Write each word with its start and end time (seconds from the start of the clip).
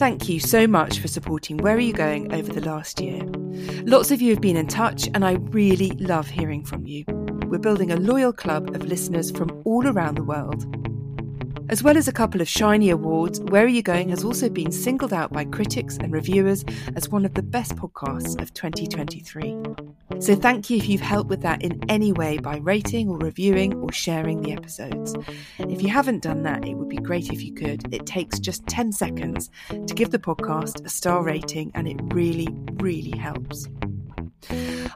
Thank 0.00 0.30
you 0.30 0.40
so 0.40 0.66
much 0.66 0.98
for 0.98 1.08
supporting 1.08 1.58
Where 1.58 1.76
Are 1.76 1.78
You 1.78 1.92
Going 1.92 2.32
over 2.32 2.50
the 2.50 2.62
last 2.62 3.02
year. 3.02 3.22
Lots 3.84 4.10
of 4.10 4.22
you 4.22 4.30
have 4.30 4.40
been 4.40 4.56
in 4.56 4.66
touch, 4.66 5.10
and 5.12 5.22
I 5.22 5.32
really 5.32 5.90
love 5.90 6.26
hearing 6.26 6.64
from 6.64 6.86
you. 6.86 7.04
We're 7.48 7.58
building 7.58 7.92
a 7.92 7.96
loyal 7.96 8.32
club 8.32 8.74
of 8.74 8.82
listeners 8.82 9.30
from 9.30 9.60
all 9.66 9.86
around 9.86 10.14
the 10.14 10.24
world. 10.24 10.64
As 11.68 11.82
well 11.82 11.98
as 11.98 12.08
a 12.08 12.12
couple 12.12 12.40
of 12.40 12.48
shiny 12.48 12.88
awards, 12.88 13.40
Where 13.40 13.66
Are 13.66 13.68
You 13.68 13.82
Going 13.82 14.08
has 14.08 14.24
also 14.24 14.48
been 14.48 14.72
singled 14.72 15.12
out 15.12 15.34
by 15.34 15.44
critics 15.44 15.98
and 15.98 16.14
reviewers 16.14 16.64
as 16.96 17.10
one 17.10 17.26
of 17.26 17.34
the 17.34 17.42
best 17.42 17.76
podcasts 17.76 18.40
of 18.40 18.54
2023. 18.54 19.89
So 20.20 20.34
thank 20.34 20.68
you 20.68 20.76
if 20.76 20.86
you've 20.86 21.00
helped 21.00 21.30
with 21.30 21.40
that 21.42 21.62
in 21.62 21.82
any 21.88 22.12
way 22.12 22.36
by 22.36 22.58
rating 22.58 23.08
or 23.08 23.16
reviewing 23.16 23.74
or 23.76 23.90
sharing 23.90 24.42
the 24.42 24.52
episodes. 24.52 25.14
If 25.58 25.82
you 25.82 25.88
haven't 25.88 26.22
done 26.22 26.42
that, 26.42 26.66
it 26.66 26.74
would 26.74 26.90
be 26.90 26.98
great 26.98 27.32
if 27.32 27.42
you 27.42 27.54
could. 27.54 27.92
It 27.92 28.04
takes 28.04 28.38
just 28.38 28.66
10 28.66 28.92
seconds 28.92 29.50
to 29.70 29.94
give 29.94 30.10
the 30.10 30.18
podcast 30.18 30.84
a 30.84 30.90
star 30.90 31.22
rating 31.22 31.72
and 31.74 31.88
it 31.88 31.96
really, 32.14 32.48
really 32.74 33.16
helps. 33.16 33.66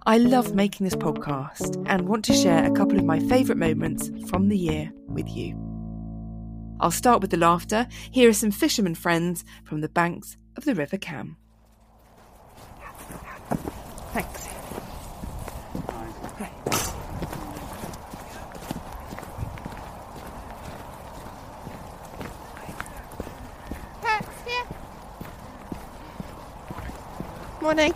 I 0.06 0.18
love 0.18 0.54
making 0.54 0.84
this 0.84 0.94
podcast 0.94 1.82
and 1.88 2.06
want 2.06 2.26
to 2.26 2.34
share 2.34 2.64
a 2.66 2.74
couple 2.74 2.98
of 2.98 3.04
my 3.06 3.18
favourite 3.18 3.58
moments 3.58 4.10
from 4.28 4.48
the 4.48 4.58
year 4.58 4.92
with 5.06 5.28
you. 5.30 5.58
I'll 6.80 6.90
start 6.90 7.22
with 7.22 7.30
the 7.30 7.38
laughter. 7.38 7.86
Here 8.10 8.28
are 8.28 8.34
some 8.34 8.50
fishermen 8.50 8.94
friends 8.94 9.42
from 9.64 9.80
the 9.80 9.88
banks 9.88 10.36
of 10.58 10.66
the 10.66 10.74
River 10.74 10.98
Cam. 10.98 11.38
Thanks. 14.12 14.53
Morning. 27.64 27.94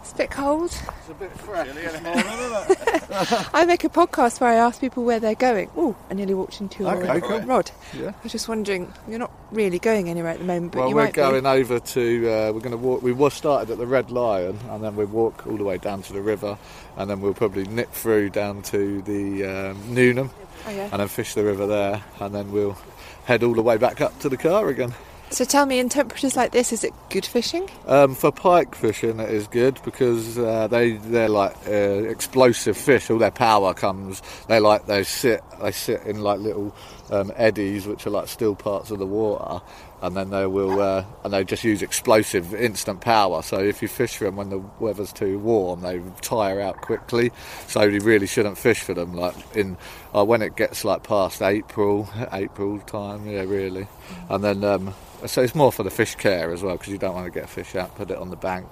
It's 0.00 0.12
a 0.12 0.16
bit 0.16 0.30
cold. 0.30 0.70
It's 0.70 1.08
a 1.10 1.14
bit 1.14 1.32
fresh 1.32 1.66
this 1.72 2.00
morning, 2.02 2.24
isn't 2.24 2.70
it? 2.70 3.48
I 3.52 3.64
make 3.66 3.82
a 3.82 3.88
podcast 3.88 4.40
where 4.40 4.50
I 4.50 4.54
ask 4.54 4.80
people 4.80 5.02
where 5.02 5.18
they're 5.18 5.34
going. 5.34 5.72
Oh, 5.76 5.96
I 6.08 6.14
nearly 6.14 6.34
walked 6.34 6.60
into 6.60 6.84
your 6.84 6.94
Okay, 7.02 7.20
cool. 7.20 7.40
rod. 7.40 7.72
Yeah. 7.92 8.10
I 8.10 8.14
was 8.22 8.30
just 8.30 8.48
wondering, 8.48 8.92
you're 9.08 9.18
not 9.18 9.32
really 9.50 9.80
going 9.80 10.08
anywhere 10.08 10.30
at 10.30 10.38
the 10.38 10.44
moment, 10.44 10.70
but 10.70 10.78
well, 10.78 10.88
you 10.90 10.94
we're 10.94 11.04
might 11.06 11.14
going 11.14 11.42
be. 11.42 11.48
over 11.50 11.80
to. 11.80 12.28
Uh, 12.30 12.52
we're 12.52 12.60
going 12.60 12.70
to 12.70 12.76
walk. 12.76 13.02
We 13.02 13.10
was 13.12 13.34
started 13.34 13.68
at 13.72 13.78
the 13.78 13.86
Red 13.86 14.12
Lion, 14.12 14.56
and 14.70 14.84
then 14.84 14.94
we 14.94 15.04
walk 15.04 15.44
all 15.48 15.56
the 15.56 15.64
way 15.64 15.78
down 15.78 16.02
to 16.02 16.12
the 16.12 16.22
river, 16.22 16.56
and 16.96 17.10
then 17.10 17.20
we'll 17.20 17.34
probably 17.34 17.64
nip 17.64 17.90
through 17.90 18.30
down 18.30 18.62
to 18.62 19.02
the 19.02 19.44
um, 19.72 19.92
Newnham, 19.92 20.30
Oh, 20.64 20.70
yeah. 20.70 20.88
and 20.92 21.00
then 21.00 21.08
fish 21.08 21.34
the 21.34 21.42
river 21.42 21.66
there, 21.66 22.04
and 22.20 22.32
then 22.32 22.52
we'll 22.52 22.78
head 23.24 23.42
all 23.42 23.54
the 23.54 23.62
way 23.62 23.78
back 23.78 24.00
up 24.00 24.16
to 24.20 24.28
the 24.28 24.36
car 24.36 24.68
again. 24.68 24.94
So 25.32 25.46
tell 25.46 25.64
me, 25.64 25.78
in 25.78 25.88
temperatures 25.88 26.36
like 26.36 26.52
this, 26.52 26.74
is 26.74 26.84
it 26.84 26.92
good 27.08 27.24
fishing? 27.24 27.66
Um, 27.86 28.14
for 28.14 28.30
pike 28.30 28.74
fishing, 28.74 29.18
it 29.18 29.30
is 29.30 29.46
good 29.46 29.80
because 29.82 30.36
uh, 30.36 30.68
they 30.68 30.92
they're 30.92 31.30
like 31.30 31.56
uh, 31.66 31.70
explosive 31.70 32.76
fish. 32.76 33.08
All 33.10 33.16
their 33.16 33.30
power 33.30 33.72
comes. 33.72 34.20
They 34.48 34.60
like 34.60 34.84
they 34.84 35.04
sit 35.04 35.40
they 35.62 35.72
sit 35.72 36.02
in 36.02 36.20
like 36.20 36.38
little 36.38 36.74
um, 37.10 37.32
eddies, 37.34 37.86
which 37.86 38.06
are 38.06 38.10
like 38.10 38.28
still 38.28 38.54
parts 38.54 38.90
of 38.90 38.98
the 38.98 39.06
water, 39.06 39.64
and 40.02 40.14
then 40.14 40.28
they 40.28 40.44
will 40.44 40.82
uh, 40.82 41.06
and 41.24 41.32
they 41.32 41.44
just 41.44 41.64
use 41.64 41.80
explosive 41.80 42.52
instant 42.52 43.00
power. 43.00 43.40
So 43.40 43.58
if 43.58 43.80
you 43.80 43.88
fish 43.88 44.18
for 44.18 44.24
them 44.24 44.36
when 44.36 44.50
the 44.50 44.58
weather's 44.80 45.14
too 45.14 45.38
warm, 45.38 45.80
they 45.80 46.02
tire 46.20 46.60
out 46.60 46.82
quickly. 46.82 47.32
So 47.68 47.84
you 47.84 48.00
really 48.00 48.26
shouldn't 48.26 48.58
fish 48.58 48.80
for 48.80 48.92
them 48.92 49.14
like 49.14 49.34
in 49.56 49.78
uh, 50.14 50.26
when 50.26 50.42
it 50.42 50.56
gets 50.56 50.84
like 50.84 51.04
past 51.04 51.40
April, 51.40 52.06
April 52.34 52.80
time. 52.80 53.26
Yeah, 53.26 53.44
really, 53.44 53.86
and 54.28 54.44
then. 54.44 54.62
Um, 54.62 54.94
so 55.26 55.42
it's 55.42 55.54
more 55.54 55.72
for 55.72 55.82
the 55.82 55.90
fish 55.90 56.14
care 56.14 56.52
as 56.52 56.62
well 56.62 56.76
because 56.76 56.92
you 56.92 56.98
don't 56.98 57.14
want 57.14 57.26
to 57.26 57.30
get 57.30 57.44
a 57.44 57.48
fish 57.48 57.74
out, 57.74 57.94
put 57.96 58.10
it 58.10 58.18
on 58.18 58.30
the 58.30 58.36
bank, 58.36 58.66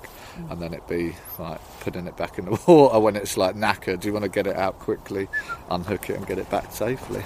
and 0.49 0.61
then 0.61 0.75
it 0.75 0.87
be 0.89 1.15
like 1.39 1.61
putting 1.81 2.07
it 2.07 2.17
back 2.17 2.39
in 2.39 2.47
the 2.47 2.61
water 2.67 2.99
when 2.99 3.17
it's 3.17 3.37
like 3.37 3.55
knackered. 3.57 4.05
You 4.05 4.13
want 4.13 4.25
to 4.25 4.31
get 4.31 4.47
it 4.47 4.57
out 4.57 4.79
quickly, 4.79 5.29
unhook 5.71 6.11
it, 6.11 6.17
and 6.17 6.27
get 6.27 6.39
it 6.39 6.51
back 6.51 6.73
safely. 6.73 7.23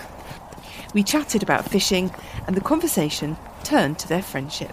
We 0.95 1.03
chatted 1.03 1.43
about 1.43 1.69
fishing, 1.69 2.13
and 2.47 2.57
the 2.57 2.61
conversation 2.61 3.37
turned 3.65 3.99
to 4.01 4.09
their 4.09 4.23
friendship. 4.23 4.73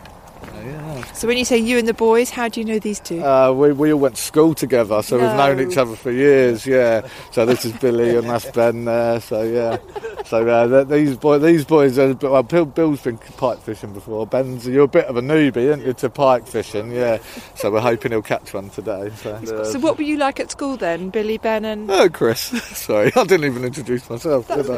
Yeah. 0.64 1.04
So 1.14 1.28
when 1.28 1.38
you 1.38 1.46
say 1.46 1.58
you 1.58 1.78
and 1.78 1.88
the 1.88 1.94
boys, 1.94 2.30
how 2.30 2.48
do 2.48 2.60
you 2.60 2.66
know 2.66 2.80
these 2.80 3.00
two? 3.00 3.24
Uh, 3.24 3.52
we, 3.52 3.72
we 3.74 3.94
all 3.94 4.00
went 4.00 4.16
to 4.16 4.22
school 4.22 4.54
together, 4.54 5.02
so 5.02 5.18
we've 5.18 5.26
known 5.38 5.60
each 5.60 5.78
other 5.78 5.96
for 5.96 6.12
years. 6.12 6.66
Yeah. 6.66 7.08
So 7.32 7.46
this 7.46 7.66
is 7.66 7.74
Billy 7.74 8.16
and 8.16 8.30
that's 8.30 8.50
Ben 8.52 8.86
there. 8.86 9.20
So 9.22 9.44
yeah. 9.44 9.78
So 10.26 10.48
uh, 10.48 10.84
these 10.84 11.18
boys, 11.18 11.42
these 11.42 11.66
boys 11.66 11.98
are. 11.98 12.14
Well, 12.14 12.44
Bill, 12.44 12.66
Bill's 12.66 13.02
been 13.02 13.18
pike 13.18 13.60
fishing 13.60 13.92
before. 13.94 14.26
Ben's 14.28 14.68
you're 14.68 14.84
a 14.84 14.88
bit 14.88 15.06
of 15.06 15.18
a 15.18 15.22
newbie, 15.22 15.72
aren't 15.72 15.86
you, 15.86 15.94
to 15.94 16.10
pike 16.10 16.48
fishing? 16.48 16.92
Yeah. 16.92 17.18
So 17.56 17.72
we're 17.72 17.82
hoping 17.82 18.12
he'll 18.12 18.22
catch 18.22 18.54
one 18.54 18.70
today. 18.70 19.12
So, 19.18 19.32
uh, 19.34 19.66
so 19.66 19.80
what 19.80 19.98
were 19.98 20.04
you 20.04 20.18
like 20.18 20.40
at 20.40 20.52
school 20.52 20.78
then, 20.78 21.10
Billy, 21.10 21.38
Ben, 21.38 21.66
and 21.66 21.90
Oh, 21.90 22.08
Chris. 22.10 22.40
Sorry, 22.78 23.12
I 23.16 23.24
didn't 23.24 23.46
even 23.46 23.66
introduce 23.66 24.10
myself, 24.10 24.48
did 24.48 24.70
I? 24.70 24.78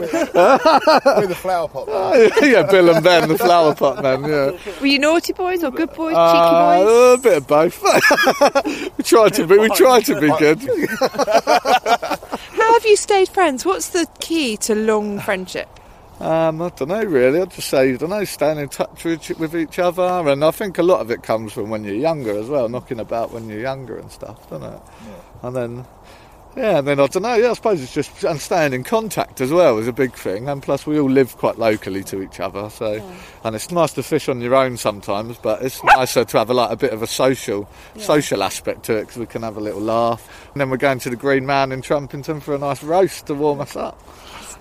With 1.19 1.29
the 1.29 1.35
flower 1.37 1.67
pot. 1.67 1.87
yeah, 2.41 2.63
Bill 2.63 2.89
and 2.95 3.03
Ben, 3.03 3.27
the 3.29 3.37
flower 3.37 3.75
pot 3.75 4.01
men. 4.01 4.23
Yeah, 4.23 4.57
were 4.79 4.87
you 4.87 4.99
naughty 4.99 5.33
boys 5.33 5.63
or 5.63 5.71
good 5.75 5.93
boys, 5.93 6.13
Uh, 6.15 6.77
cheeky 6.77 7.13
a 7.13 7.17
bit 7.23 7.37
of 7.37 7.47
both. 7.47 7.81
we 8.97 9.03
tried 9.03 9.33
to 9.35 9.47
be. 9.47 9.57
We 9.57 9.69
tried 9.69 10.05
to 10.05 10.19
be 10.19 10.27
good. 10.39 10.59
How 11.39 12.73
have 12.73 12.85
you 12.85 12.95
stayed 12.95 13.29
friends? 13.29 13.65
What's 13.65 13.89
the 13.89 14.07
key 14.19 14.57
to 14.57 14.75
long 14.75 15.19
friendship? 15.19 15.67
Um, 16.19 16.61
I 16.61 16.69
don't 16.69 16.87
know 16.89 17.03
really. 17.03 17.41
I'd 17.41 17.51
just 17.51 17.69
say, 17.69 17.93
I 17.93 17.97
don't 17.97 18.09
know, 18.11 18.23
staying 18.23 18.59
in 18.59 18.69
touch 18.69 19.03
with, 19.03 19.29
each- 19.31 19.37
with 19.37 19.55
each 19.55 19.79
other, 19.79 20.03
and 20.29 20.45
I 20.45 20.51
think 20.51 20.77
a 20.77 20.83
lot 20.83 21.01
of 21.01 21.11
it 21.11 21.23
comes 21.23 21.51
from 21.53 21.69
when 21.69 21.83
you're 21.83 21.95
younger 21.95 22.37
as 22.37 22.47
well, 22.47 22.69
knocking 22.69 22.99
about 22.99 23.31
when 23.33 23.49
you're 23.49 23.59
younger 23.59 23.97
and 23.97 24.09
stuff, 24.11 24.49
doesn't 24.49 24.73
it? 24.73 24.81
And 25.41 25.55
then, 25.55 25.85
yeah, 26.55 26.79
and 26.79 26.87
then 26.87 26.99
I 26.99 27.07
don't 27.07 27.23
know. 27.23 27.35
Yeah, 27.35 27.51
I 27.51 27.53
suppose 27.53 27.81
it's 27.81 27.93
just 27.93 28.23
and 28.23 28.39
staying 28.39 28.73
in 28.73 28.83
contact 28.83 29.41
as 29.41 29.51
well 29.51 29.77
is 29.79 29.87
a 29.87 29.93
big 29.93 30.13
thing, 30.13 30.47
and 30.47 30.61
plus 30.61 30.85
we 30.85 30.99
all 30.99 31.09
live 31.09 31.35
quite 31.37 31.57
locally 31.57 32.03
to 32.05 32.21
each 32.21 32.39
other, 32.39 32.69
so 32.69 33.03
and 33.43 33.55
it's 33.55 33.71
nice 33.71 33.93
to 33.93 34.03
fish 34.03 34.29
on 34.29 34.39
your 34.41 34.55
own 34.55 34.77
sometimes, 34.77 35.37
but 35.37 35.61
it's 35.61 35.83
nicer 35.83 36.23
to 36.25 36.37
have 36.37 36.49
a, 36.49 36.53
like 36.53 36.71
a 36.71 36.75
bit 36.75 36.93
of 36.93 37.01
a 37.01 37.07
social 37.07 37.67
social 37.97 38.43
aspect 38.43 38.83
to 38.83 38.97
it 38.97 39.01
because 39.01 39.17
we 39.17 39.25
can 39.25 39.43
have 39.43 39.57
a 39.57 39.61
little 39.61 39.81
laugh. 39.81 40.47
And 40.53 40.61
then 40.61 40.69
we're 40.69 40.77
going 40.77 40.99
to 40.99 41.09
the 41.09 41.15
Green 41.15 41.45
Man 41.45 41.71
in 41.71 41.81
Trumpington 41.81 42.41
for 42.41 42.53
a 42.53 42.59
nice 42.59 42.83
roast 42.83 43.27
to 43.27 43.33
warm 43.33 43.61
us 43.61 43.75
up. 43.75 43.99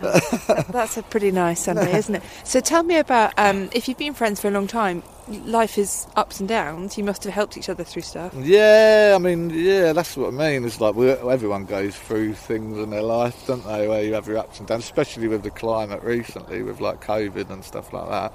That's 0.03 0.97
a 0.97 1.03
pretty 1.03 1.31
nice 1.31 1.61
Sunday, 1.61 1.97
isn't 1.97 2.17
it? 2.17 2.23
So 2.45 2.61
tell 2.61 2.83
me 2.83 2.97
about 2.97 3.33
um, 3.39 3.71
if 3.73 3.89
you've 3.89 3.99
been 3.99 4.15
friends 4.15 4.41
for 4.41 4.49
a 4.49 4.51
long 4.51 4.67
time. 4.67 5.03
Life 5.29 5.79
is 5.79 6.09
ups 6.17 6.41
and 6.41 6.49
downs. 6.49 6.99
You 6.99 7.05
must 7.05 7.23
have 7.23 7.33
helped 7.33 7.57
each 7.57 7.69
other 7.69 7.85
through 7.85 8.03
stuff. 8.03 8.35
Yeah, 8.37 9.13
I 9.15 9.19
mean, 9.19 9.51
yeah, 9.51 9.93
that's 9.93 10.17
what 10.17 10.35
I 10.35 10.37
mean. 10.37 10.65
It's 10.65 10.81
like 10.81 10.97
we 10.97 11.11
everyone 11.11 11.65
goes 11.65 11.95
through 11.97 12.35
things 12.35 12.77
in 12.77 12.91
their 12.91 13.03
life, 13.03 13.47
don't 13.47 13.65
they? 13.65 13.87
Where 13.87 14.03
you 14.03 14.15
have 14.15 14.27
your 14.27 14.39
ups 14.39 14.59
and 14.59 14.67
downs, 14.67 14.83
especially 14.83 15.29
with 15.29 15.45
the 15.45 15.51
climate 15.51 16.03
recently, 16.03 16.65
with 16.65 16.81
like 16.81 17.01
COVID 17.01 17.51
and 17.51 17.65
stuff 17.65 17.93
like 17.93 18.09
that. 18.09 18.33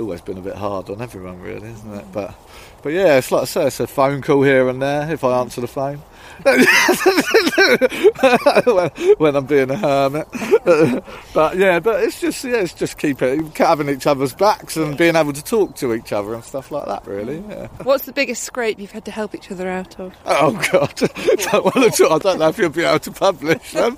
It's 0.00 0.06
always 0.06 0.22
been 0.22 0.38
a 0.38 0.40
bit 0.40 0.56
hard 0.56 0.88
on 0.88 1.02
everyone, 1.02 1.42
really, 1.42 1.68
isn't 1.68 1.92
it? 1.92 2.06
But, 2.10 2.34
but 2.82 2.94
yeah, 2.94 3.18
it's 3.18 3.30
like 3.30 3.42
I 3.42 3.44
say, 3.44 3.66
it's 3.66 3.80
a 3.80 3.86
phone 3.86 4.22
call 4.22 4.42
here 4.42 4.66
and 4.66 4.80
there 4.80 5.12
if 5.12 5.22
I 5.24 5.40
answer 5.40 5.60
the 5.60 5.68
phone. 5.68 6.00
when, 8.64 8.88
when 9.18 9.36
I'm 9.36 9.44
being 9.44 9.70
a 9.70 9.76
hermit, 9.76 10.26
but 11.34 11.58
yeah, 11.58 11.80
but 11.80 12.02
it's 12.02 12.18
just 12.18 12.42
yeah, 12.44 12.62
it's 12.62 12.72
just 12.72 12.96
keep 12.96 13.20
it 13.20 13.58
having 13.58 13.90
each 13.90 14.06
other's 14.06 14.32
backs 14.32 14.78
and 14.78 14.96
being 14.96 15.16
able 15.16 15.34
to 15.34 15.44
talk 15.44 15.76
to 15.76 15.92
each 15.92 16.14
other 16.14 16.32
and 16.32 16.42
stuff 16.42 16.70
like 16.70 16.86
that. 16.86 17.06
Really, 17.06 17.44
yeah. 17.46 17.66
What's 17.82 18.06
the 18.06 18.14
biggest 18.14 18.44
scrape 18.44 18.78
you've 18.78 18.92
had 18.92 19.04
to 19.04 19.10
help 19.10 19.34
each 19.34 19.50
other 19.50 19.68
out 19.68 20.00
of? 20.00 20.16
Oh 20.24 20.52
God! 20.72 20.96
don't 20.96 21.62
want 21.62 21.92
to 21.92 22.00
talk. 22.02 22.12
I 22.12 22.18
don't 22.18 22.38
know 22.38 22.48
if 22.48 22.56
you'll 22.56 22.70
be 22.70 22.84
able 22.84 23.00
to 23.00 23.12
publish 23.12 23.72
them. 23.72 23.96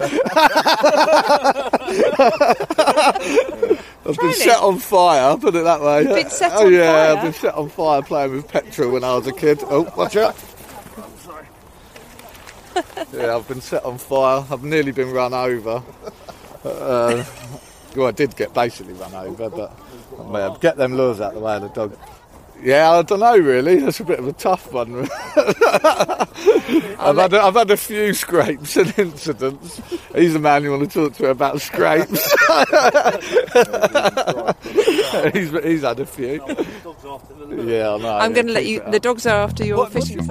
I've 4.05 4.17
been 4.17 4.35
set 4.35 4.59
on 4.59 4.79
fire. 4.79 5.37
Put 5.37 5.55
it 5.55 5.65
that 5.65 5.81
way. 5.81 6.05
been 6.05 6.31
set 6.31 6.53
oh 6.55 6.69
yeah, 6.69 6.93
fire? 6.93 7.17
I've 7.17 7.23
been 7.23 7.33
set 7.33 7.55
on 7.55 7.69
fire 7.69 8.03
playing 8.03 8.33
with 8.33 8.49
petrol 8.49 8.91
when 8.93 9.05
I 9.05 9.15
was 9.15 9.27
a 9.27 9.33
kid. 9.33 9.61
Oh, 9.63 9.93
watch 9.97 10.17
out! 10.17 10.37
yeah, 13.13 13.37
I've 13.37 13.47
been 13.47 13.61
set 13.61 13.85
on 13.85 13.99
fire. 13.99 14.45
I've 14.51 14.65
nearly 14.65 14.93
been 14.93 15.13
run 15.13 15.35
over. 15.35 15.83
Uh, 16.65 17.25
well, 17.97 18.07
I 18.07 18.13
did 18.13 18.35
get 18.37 18.55
basically 18.55 18.95
run 18.95 19.15
over, 19.15 19.51
but 19.51 19.79
well, 20.13 20.57
get 20.57 20.77
them 20.77 20.97
lures 20.97 21.21
out 21.21 21.35
the 21.35 21.41
way 21.41 21.57
of 21.57 21.63
the 21.63 21.69
dog. 21.69 21.97
Yeah, 22.63 22.93
I 22.93 23.03
don't 23.03 23.21
know 23.21 23.37
really. 23.37 23.81
That's 23.81 24.01
a 24.01 24.05
bit 24.05 24.21
of 24.21 24.29
a 24.29 24.33
tough 24.33 24.73
one. 24.73 25.09
I've 27.03 27.17
had, 27.17 27.33
a, 27.33 27.43
I've 27.43 27.55
had 27.55 27.71
a 27.73 27.77
few 27.77 28.15
scrapes 28.15 28.77
and 28.77 28.95
incidents. 28.99 29.83
He's 30.15 30.35
the 30.35 30.39
man 30.39 30.63
you 30.63 30.71
want 30.71 30.89
to 30.89 31.09
talk 31.09 31.17
to 31.19 31.31
about 31.31 31.61
scrapes. 31.61 32.11
he's, 35.33 35.51
he's 35.65 35.83
had 35.83 35.99
a 35.99 36.07
few. 36.07 36.45
Yeah, 37.69 37.95
I 37.95 37.99
know. 37.99 38.19
I'm 38.19 38.33
going 38.33 38.47
to 38.47 38.53
let 38.53 38.67
you. 38.67 38.81
The 38.91 39.01
dogs 39.01 39.27
are 39.27 39.43
after 39.43 39.65
your 39.65 39.89
fishing 39.89 40.25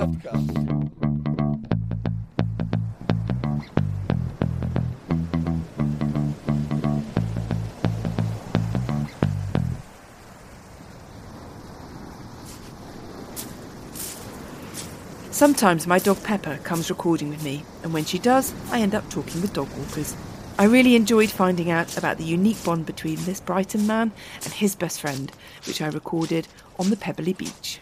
Sometimes 15.42 15.88
my 15.88 15.98
dog 15.98 16.24
Pepper 16.24 16.58
comes 16.58 16.92
recording 16.92 17.30
with 17.30 17.44
me, 17.44 17.64
and 17.82 17.92
when 17.92 18.06
she 18.06 18.20
does, 18.20 18.54
I 18.70 18.80
end 18.80 18.94
up 18.94 19.10
talking 19.10 19.42
with 19.42 19.54
dog 19.54 19.76
walkers. 19.76 20.16
I 20.60 20.66
really 20.66 20.96
enjoyed 20.96 21.32
finding 21.32 21.72
out 21.72 21.98
about 21.98 22.20
the 22.20 22.24
unique 22.24 22.64
bond 22.64 22.86
between 22.86 23.16
this 23.26 23.40
Brighton 23.40 23.88
man 23.88 24.12
and 24.44 24.54
his 24.54 24.76
best 24.76 25.02
friend, 25.02 25.32
which 25.66 25.82
I 25.82 25.88
recorded 25.88 26.48
on 26.78 26.92
the 26.92 26.96
Pebbly 26.96 27.34
Beach. 27.34 27.80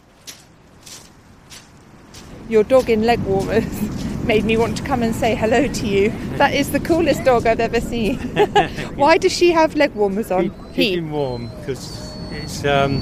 Your 2.47 2.63
dog 2.63 2.89
in 2.89 3.03
leg 3.03 3.19
warmers 3.23 3.65
made 4.23 4.45
me 4.45 4.55
want 4.55 4.77
to 4.77 4.83
come 4.83 5.03
and 5.03 5.13
say 5.13 5.35
hello 5.35 5.67
to 5.67 5.85
you. 5.85 6.11
That 6.37 6.53
is 6.53 6.71
the 6.71 6.79
coolest 6.79 7.25
dog 7.25 7.45
I've 7.45 7.59
ever 7.59 7.81
seen. 7.81 8.19
Why 8.95 9.17
does 9.17 9.33
she 9.33 9.51
have 9.51 9.75
leg 9.75 9.93
warmers 9.95 10.31
on? 10.31 10.43
Keep, 10.43 10.73
keep 10.75 10.97
him 10.99 11.11
warm 11.11 11.49
because 11.59 12.15
it's 12.31 12.63
um, 12.63 13.01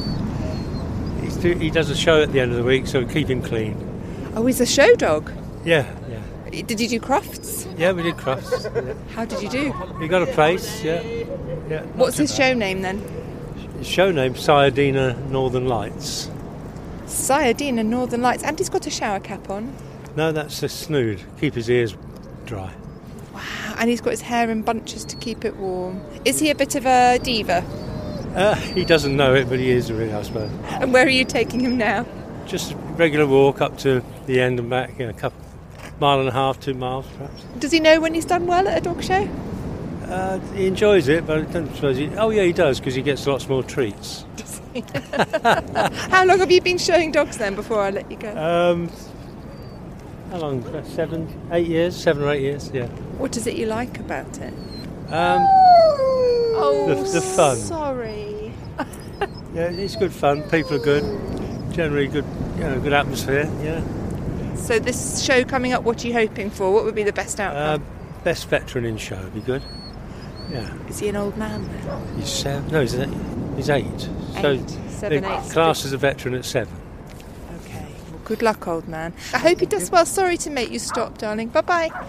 he's 1.21 1.37
do, 1.37 1.53
he 1.53 1.69
does 1.69 1.91
a 1.91 1.95
show 1.95 2.23
at 2.23 2.31
the 2.31 2.39
end 2.39 2.49
of 2.49 2.57
the 2.57 2.63
week, 2.63 2.87
so 2.87 3.05
keep 3.05 3.29
him 3.29 3.43
clean. 3.43 3.86
Oh, 4.37 4.45
he's 4.45 4.61
a 4.61 4.67
show 4.67 4.93
dog. 4.95 5.31
Yeah, 5.65 5.91
yeah, 6.51 6.61
Did 6.61 6.79
you 6.79 6.87
do 6.87 6.99
Crufts? 6.99 7.65
yeah. 7.75 7.91
We 7.91 8.03
did 8.03 8.17
Crufts. 8.17 8.65
yeah. 8.85 8.93
How 9.15 9.25
did 9.25 9.41
you 9.41 9.49
do? 9.49 9.73
We 9.99 10.07
got 10.07 10.21
a 10.21 10.27
place. 10.27 10.83
Yeah, 10.83 11.01
yeah. 11.67 11.81
What's 11.95 12.17
his 12.17 12.31
bad. 12.31 12.37
show 12.37 12.53
name 12.53 12.83
then? 12.83 12.99
His 13.79 13.87
show 13.87 14.11
name 14.11 14.35
Sayadina 14.35 15.17
Northern 15.31 15.67
Lights. 15.67 16.29
Sayadina 17.07 17.83
Northern 17.83 18.21
Lights, 18.21 18.43
and 18.43 18.59
he's 18.59 18.69
got 18.69 18.85
a 18.85 18.91
shower 18.91 19.19
cap 19.19 19.49
on. 19.49 19.73
No, 20.15 20.31
that's 20.31 20.61
a 20.61 20.69
snood. 20.69 21.19
Keep 21.39 21.55
his 21.55 21.67
ears 21.67 21.97
dry. 22.45 22.71
Wow, 23.33 23.75
and 23.79 23.89
he's 23.89 24.01
got 24.01 24.11
his 24.11 24.21
hair 24.21 24.51
in 24.51 24.61
bunches 24.61 25.03
to 25.05 25.15
keep 25.15 25.45
it 25.45 25.55
warm. 25.57 25.99
Is 26.25 26.37
he 26.37 26.51
a 26.51 26.55
bit 26.55 26.75
of 26.75 26.85
a 26.85 27.17
diva? 27.23 27.63
Uh, 28.35 28.53
he 28.53 28.85
doesn't 28.85 29.17
know 29.17 29.33
it, 29.33 29.49
but 29.49 29.57
he 29.57 29.71
is 29.71 29.91
really, 29.91 30.13
I 30.13 30.21
suppose. 30.21 30.51
And 30.69 30.93
where 30.93 31.07
are 31.07 31.09
you 31.09 31.25
taking 31.25 31.59
him 31.59 31.75
now? 31.75 32.05
Just 32.45 32.73
a 32.73 32.75
regular 32.75 33.25
walk 33.25 33.61
up 33.61 33.79
to 33.79 34.03
the 34.27 34.39
end 34.39 34.59
and 34.59 34.69
back. 34.69 34.97
You 34.99 35.05
know, 35.05 35.09
a 35.09 35.13
couple 35.13 35.39
mile 35.99 36.19
and 36.19 36.29
a 36.29 36.31
half, 36.31 36.59
two 36.59 36.73
miles 36.75 37.07
perhaps. 37.17 37.43
Does 37.59 37.71
he 37.71 37.79
know 37.79 37.99
when 37.99 38.13
he's 38.13 38.25
done 38.25 38.45
well 38.45 38.67
at 38.67 38.77
a 38.77 38.81
dog 38.81 39.03
show? 39.03 39.27
Uh, 40.05 40.39
he 40.53 40.67
enjoys 40.67 41.07
it, 41.09 41.25
but 41.27 41.39
I 41.39 41.41
don't 41.41 41.73
suppose 41.75 41.97
he. 41.97 42.07
Oh 42.15 42.29
yeah, 42.29 42.43
he 42.43 42.53
does 42.53 42.79
because 42.79 42.95
he 42.95 43.01
gets 43.01 43.25
lots 43.27 43.49
more 43.49 43.63
treats. 43.63 44.23
How 45.43 46.23
long 46.25 46.39
have 46.39 46.51
you 46.51 46.61
been 46.61 46.77
showing 46.77 47.11
dogs 47.11 47.37
then 47.37 47.55
before 47.55 47.81
I 47.81 47.89
let 47.89 48.09
you 48.11 48.17
go? 48.17 48.29
Um, 48.37 48.89
how 50.31 50.37
long? 50.37 50.83
Seven, 50.85 51.27
eight 51.51 51.67
years, 51.67 51.95
seven 51.95 52.23
or 52.23 52.29
eight 52.31 52.41
years. 52.41 52.69
Yeah. 52.73 52.85
What 53.17 53.35
is 53.37 53.47
it 53.47 53.55
you 53.55 53.65
like 53.65 53.99
about 53.99 54.37
it? 54.39 54.53
Um, 55.11 55.41
Oh, 56.59 56.85
The- 56.89 57.11
the 57.11 57.21
fun. 57.21 57.55
Sorry. 57.57 58.51
yeah, 59.53 59.69
it's 59.71 59.95
good 59.95 60.11
fun. 60.11 60.43
People 60.49 60.75
are 60.75 60.79
good. 60.79 61.03
Generally 61.73 62.07
good. 62.07 62.25
You 62.57 62.63
know, 62.63 62.79
good 62.79 62.93
atmosphere. 62.93 63.49
Yeah. 63.63 63.81
So 64.57 64.79
this 64.79 65.23
show 65.23 65.43
coming 65.43 65.71
up, 65.73 65.83
what 65.83 66.03
are 66.03 66.07
you 66.07 66.13
hoping 66.13 66.49
for? 66.49 66.73
What 66.73 66.83
would 66.83 66.95
be 66.95 67.03
the 67.03 67.13
best 67.13 67.39
Uh, 67.39 67.43
outcome? 67.43 67.85
best 68.23 68.49
veteran 68.49 68.83
in 68.85 68.97
show 68.97 69.15
would 69.17 69.33
be 69.33 69.39
good. 69.41 69.61
Yeah. 70.51 70.73
is 70.89 70.99
he 70.99 71.09
an 71.09 71.15
old 71.17 71.37
man 71.37 71.63
then? 71.67 72.17
He's 72.17 72.29
seven. 72.29 72.69
No, 72.71 72.81
he's 72.81 72.95
eight. 72.95 73.09
He's 73.55 73.69
eight. 73.69 74.09
Eight. 74.37 74.69
Seven, 74.89 75.23
the 75.23 75.37
eight. 75.39 75.49
class 75.51 75.85
as 75.85 75.93
a 75.93 75.97
veteran 75.97 76.33
at 76.35 76.45
seven. 76.45 76.73
Okay. 77.65 77.85
Well, 78.11 78.21
good 78.25 78.41
luck, 78.41 78.67
old 78.67 78.87
man. 78.87 79.13
I 79.33 79.39
hope 79.39 79.59
he 79.59 79.65
does 79.65 79.89
well. 79.91 80.05
Sorry 80.05 80.37
to 80.37 80.49
make 80.49 80.71
you 80.71 80.79
stop, 80.79 81.17
darling. 81.17 81.49
Bye 81.49 81.61
bye. 81.61 82.07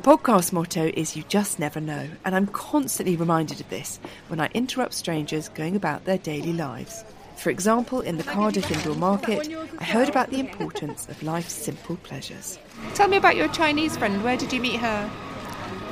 The 0.00 0.16
podcast 0.16 0.54
motto 0.54 0.90
is 0.94 1.14
You 1.14 1.24
Just 1.28 1.58
Never 1.58 1.78
Know, 1.78 2.08
and 2.24 2.34
I'm 2.34 2.46
constantly 2.46 3.16
reminded 3.16 3.60
of 3.60 3.68
this 3.68 4.00
when 4.28 4.40
I 4.40 4.48
interrupt 4.54 4.94
strangers 4.94 5.50
going 5.50 5.76
about 5.76 6.06
their 6.06 6.16
daily 6.16 6.54
lives. 6.54 7.04
For 7.36 7.50
example, 7.50 8.00
in 8.00 8.16
the 8.16 8.22
Cardiff 8.22 8.70
indoor 8.70 8.94
market, 8.94 9.54
I 9.78 9.84
heard 9.84 10.08
about 10.08 10.30
the 10.30 10.40
importance 10.48 11.06
of 11.10 11.22
life's 11.22 11.52
simple 11.52 11.96
pleasures. 11.96 12.58
Tell 12.94 13.08
me 13.08 13.18
about 13.18 13.36
your 13.36 13.48
Chinese 13.48 13.98
friend. 13.98 14.24
Where 14.24 14.38
did 14.38 14.54
you 14.54 14.60
meet 14.62 14.80
her? 14.80 15.10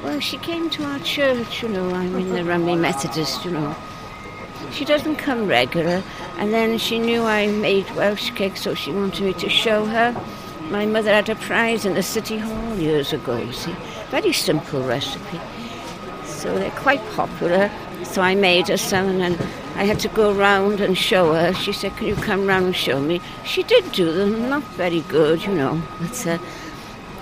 Well, 0.02 0.20
she 0.20 0.38
came 0.38 0.70
to 0.70 0.84
our 0.84 1.00
church, 1.00 1.62
you 1.62 1.68
know. 1.68 1.90
I'm 1.90 2.16
in 2.16 2.30
the 2.30 2.46
Rumney 2.46 2.76
Methodist, 2.76 3.44
you 3.44 3.50
know. 3.50 3.76
She 4.72 4.86
doesn't 4.86 5.16
come 5.16 5.46
regular, 5.46 6.02
and 6.38 6.50
then 6.50 6.78
she 6.78 6.98
knew 6.98 7.24
I 7.24 7.48
made 7.48 7.94
Welsh 7.94 8.30
cakes, 8.30 8.62
so 8.62 8.72
she 8.72 8.90
wanted 8.90 9.22
me 9.22 9.34
to 9.34 9.50
show 9.50 9.84
her. 9.84 10.18
My 10.70 10.84
mother 10.84 11.10
had 11.10 11.28
a 11.28 11.34
prize 11.34 11.84
in 11.84 11.94
the 11.94 12.02
City 12.02 12.38
Hall 12.38 12.76
years 12.78 13.12
ago, 13.12 13.38
you 13.38 13.52
see. 13.52 13.74
Very 14.10 14.32
simple 14.32 14.82
recipe. 14.82 15.40
So 16.24 16.54
they're 16.58 16.70
quite 16.72 17.02
popular. 17.12 17.70
So 18.04 18.22
I 18.22 18.34
made 18.34 18.68
her 18.68 18.76
some, 18.76 19.20
and 19.20 19.34
I 19.76 19.84
had 19.84 19.98
to 20.00 20.08
go 20.08 20.32
round 20.32 20.80
and 20.80 20.96
show 20.96 21.32
her. 21.32 21.54
She 21.54 21.72
said, 21.72 21.96
Can 21.96 22.06
you 22.06 22.16
come 22.16 22.46
round 22.46 22.66
and 22.66 22.76
show 22.76 23.00
me? 23.00 23.20
She 23.44 23.62
did 23.62 23.90
do 23.92 24.12
them, 24.12 24.48
not 24.48 24.62
very 24.76 25.00
good, 25.02 25.42
you 25.42 25.54
know. 25.54 25.82
But 26.00 26.26
uh, 26.26 26.38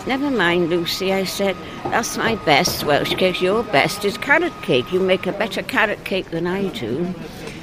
Never 0.07 0.31
mind, 0.31 0.71
Lucy, 0.71 1.13
I 1.13 1.25
said. 1.25 1.57
That's 1.85 2.17
my 2.17 2.37
best 2.37 2.85
Welsh 2.85 3.15
cake. 3.15 3.43
Your 3.43 3.65
best 3.65 4.05
is 4.05 4.17
carrot 4.17 4.53
cake. 4.63 4.93
You 4.93 5.01
make 5.01 5.27
a 5.27 5.33
better 5.33 5.65
carrot 5.65 6.05
cake 6.05 6.31
than 6.31 6.47
I 6.47 6.69
do. 6.69 7.13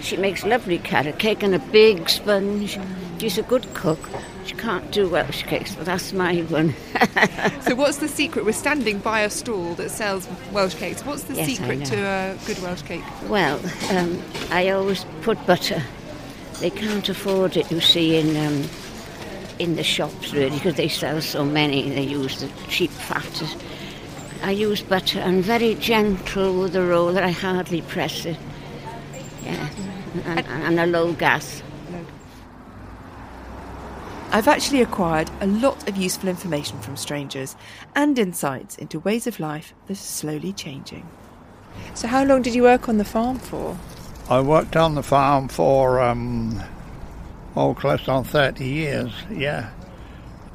She 0.02 0.18
makes 0.18 0.44
lovely 0.44 0.78
carrot 0.78 1.20
cake 1.20 1.42
and 1.42 1.56
a 1.56 1.60
big 1.60 2.10
sponge. 2.10 2.78
She's 3.24 3.38
a 3.38 3.44
good 3.44 3.74
cook. 3.74 4.10
She 4.46 4.54
can't 4.56 4.92
do 4.92 5.08
Welsh 5.08 5.44
cakes, 5.44 5.74
but 5.76 5.86
that's 5.86 6.12
my 6.12 6.42
one. 6.42 6.74
So, 7.62 7.74
what's 7.76 8.00
the 8.00 8.10
secret? 8.10 8.44
We're 8.44 8.52
standing 8.52 9.00
by 9.00 9.22
a 9.22 9.30
stall 9.30 9.76
that 9.76 9.92
sells 9.92 10.28
Welsh 10.52 10.76
cakes. 10.76 11.06
What's 11.06 11.24
the 11.24 11.36
Yes, 11.36 11.48
secret 11.48 11.86
to 11.86 11.96
a 11.96 12.38
good 12.46 12.62
Welsh 12.62 12.82
cake? 12.82 13.02
well, 13.30 13.62
um, 13.92 14.22
I 14.52 14.72
always 14.72 15.06
put 15.22 15.38
butter. 15.48 15.82
They 16.60 16.70
can't 16.70 17.08
afford 17.08 17.56
it, 17.56 17.72
you 17.72 17.80
see, 17.80 18.18
in 18.18 18.36
um, 18.36 18.70
in 19.58 19.78
the 19.78 19.84
shops 19.84 20.34
really, 20.34 20.58
because 20.58 20.76
they 20.76 20.90
sell 20.90 21.22
so 21.22 21.46
many. 21.46 21.90
They 21.92 22.04
use 22.04 22.42
the 22.42 22.50
cheap 22.68 22.92
fat. 22.92 23.58
I 24.44 24.52
use 24.52 24.84
butter 24.84 25.20
and 25.20 25.42
very 25.42 25.76
gentle 25.76 26.60
with 26.60 26.74
the 26.74 26.84
roller. 26.84 27.24
I 27.24 27.32
hardly 27.32 27.84
press 27.84 28.26
it. 28.26 28.38
Yeah, 29.44 29.70
and, 30.26 30.46
and 30.46 30.80
a 30.82 30.86
low 30.88 31.14
gas. 31.14 31.64
I've 34.34 34.48
actually 34.48 34.82
acquired 34.82 35.30
a 35.42 35.46
lot 35.46 35.88
of 35.88 35.96
useful 35.96 36.28
information 36.28 36.80
from 36.80 36.98
strangers 36.98 37.56
and 37.96 38.18
insights 38.18 38.76
into 38.80 39.00
ways 39.00 39.28
of 39.28 39.40
life 39.40 39.76
that 39.86 39.94
are 39.94 39.96
slowly 39.96 40.52
changing. 40.52 41.08
So, 41.94 42.08
how 42.08 42.24
long 42.24 42.42
did 42.42 42.56
you 42.56 42.64
work 42.64 42.90
on 42.90 42.98
the 42.98 43.06
farm 43.06 43.38
for? 43.38 43.78
I 44.32 44.42
worked 44.42 44.76
on 44.76 44.96
the 44.96 45.04
farm 45.04 45.50
for, 45.50 46.02
um, 46.02 46.64
oh, 47.56 47.76
close 47.76 48.08
on 48.08 48.24
30 48.24 48.66
years, 48.66 49.12
yeah. 49.30 49.70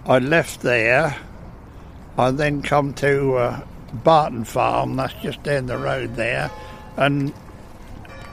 I 0.07 0.19
left 0.19 0.63
there. 0.63 1.17
I 2.19 2.33
then 2.33 2.63
come 2.63 2.95
to 2.95 3.37
uh, 3.37 3.61
Barton 3.93 4.43
Farm, 4.43 4.97
that's 4.97 5.15
just 5.23 5.45
down 5.45 5.67
the 5.67 5.79
road 5.79 6.17
there, 6.17 6.51
and 6.97 7.33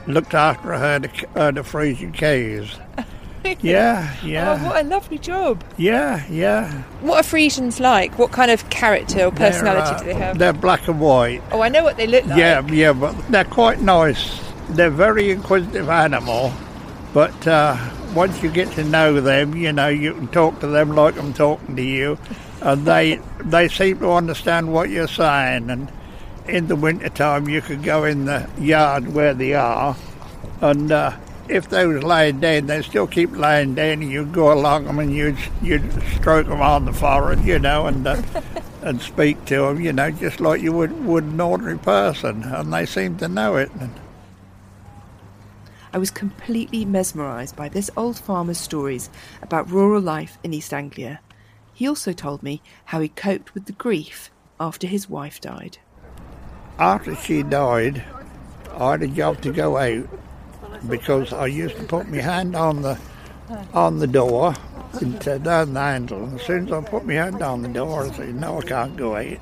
looked 0.07 0.33
after 0.33 0.73
a 0.73 0.79
herd 0.79 1.05
of, 1.05 1.11
herd 1.35 1.59
of 1.59 1.71
Friesian. 1.71 2.15
Yeah, 3.61 4.15
Oh, 4.23 4.25
yeah, 4.27 4.65
what 4.67 4.85
a 4.85 4.87
lovely 4.87 5.17
job! 5.17 5.63
yeah, 5.77 6.25
yeah. 6.29 6.71
What 7.01 7.17
are 7.23 7.27
Friesians 7.27 7.79
like? 7.79 8.17
What 8.17 8.31
kind 8.31 8.49
of 8.51 8.69
character 8.69 9.25
or 9.25 9.31
personality 9.31 9.95
uh, 9.95 9.99
do 9.99 10.05
they 10.05 10.13
have? 10.15 10.37
They're 10.37 10.53
black 10.53 10.87
and 10.87 10.99
white. 10.99 11.41
Oh, 11.51 11.61
I 11.61 11.69
know 11.69 11.83
what 11.83 11.97
they 11.97 12.07
look 12.07 12.25
like. 12.25 12.37
Yeah, 12.37 12.65
yeah, 12.67 12.93
but 12.93 13.13
they're 13.29 13.43
quite 13.45 13.81
nice. 13.81 14.39
They're 14.69 14.89
very 14.89 15.31
inquisitive 15.31 15.89
animal, 15.89 16.51
but 17.13 17.47
uh, 17.47 17.77
once 18.15 18.41
you 18.41 18.49
get 18.49 18.71
to 18.73 18.83
know 18.83 19.21
them, 19.21 19.55
you 19.55 19.71
know 19.71 19.87
you 19.89 20.13
can 20.15 20.27
talk 20.29 20.59
to 20.61 20.67
them 20.67 20.95
like 20.95 21.17
I'm 21.17 21.33
talking 21.33 21.75
to 21.75 21.83
you, 21.83 22.17
and 22.61 22.85
they 22.85 23.19
they 23.41 23.67
seem 23.67 23.99
to 23.99 24.11
understand 24.11 24.73
what 24.73 24.89
you're 24.89 25.07
saying. 25.07 25.69
And 25.69 25.91
in 26.47 26.67
the 26.67 26.75
winter 26.75 27.09
time, 27.09 27.47
you 27.47 27.61
could 27.61 27.83
go 27.83 28.03
in 28.05 28.25
the 28.25 28.49
yard 28.59 29.13
where 29.13 29.33
they 29.35 29.53
are, 29.53 29.95
and 30.61 30.91
uh, 30.91 31.11
if 31.49 31.69
they 31.69 31.85
was 31.85 32.03
laying 32.03 32.39
down, 32.39 32.67
they 32.67 32.81
still 32.81 33.07
keep 33.07 33.35
laying 33.35 33.75
down, 33.75 34.01
and 34.01 34.11
you'd 34.11 34.33
go 34.33 34.51
along 34.51 34.85
them 34.85 34.99
and 34.99 35.13
you'd 35.13 35.37
you'd 35.61 35.91
stroke 36.15 36.47
them 36.47 36.61
on 36.61 36.85
the 36.85 36.93
forehead, 36.93 37.45
you 37.45 37.59
know, 37.59 37.87
and. 37.87 38.05
Uh, 38.07 38.21
and 38.85 39.01
speak 39.01 39.43
to 39.45 39.57
them, 39.57 39.81
you 39.81 39.91
know, 39.91 40.11
just 40.11 40.39
like 40.39 40.61
you 40.61 40.71
would, 40.71 41.05
would 41.05 41.23
an 41.23 41.41
ordinary 41.41 41.77
person, 41.79 42.43
and 42.43 42.71
they 42.71 42.85
seem 42.85 43.17
to 43.17 43.27
know 43.27 43.55
it. 43.55 43.71
I 45.91 45.97
was 45.97 46.11
completely 46.11 46.85
mesmerised 46.85 47.55
by 47.55 47.67
this 47.67 47.89
old 47.97 48.19
farmer's 48.19 48.59
stories 48.59 49.09
about 49.41 49.71
rural 49.71 50.01
life 50.01 50.37
in 50.43 50.53
East 50.53 50.71
Anglia. 50.71 51.19
He 51.73 51.87
also 51.87 52.13
told 52.13 52.43
me 52.43 52.61
how 52.85 53.01
he 53.01 53.09
coped 53.09 53.55
with 53.55 53.65
the 53.65 53.71
grief 53.71 54.29
after 54.59 54.85
his 54.85 55.09
wife 55.09 55.41
died. 55.41 55.79
after 56.77 57.15
she 57.15 57.41
died, 57.41 58.03
I 58.77 58.91
had 58.91 59.03
a 59.03 59.07
job 59.07 59.41
to 59.41 59.51
go 59.51 59.77
out 59.77 60.07
because 60.87 61.33
I 61.33 61.47
used 61.47 61.75
to 61.77 61.83
put 61.83 62.09
my 62.09 62.17
hand 62.17 62.55
on 62.55 62.81
the 62.81 62.99
on 63.73 63.99
the 63.99 64.07
door 64.07 64.55
and 64.93 65.19
turn 65.21 65.43
down 65.43 65.73
the 65.73 65.79
handle. 65.79 66.23
And 66.23 66.39
as 66.39 66.45
soon 66.45 66.67
as 66.67 66.71
I 66.71 66.81
put 66.81 67.05
my 67.05 67.13
hand 67.13 67.41
on 67.41 67.61
the 67.61 67.69
door, 67.69 68.05
I 68.05 68.11
said, 68.11 68.35
"No, 68.35 68.59
I 68.59 68.63
can't 68.63 68.97
go 68.97 69.15
out." 69.15 69.37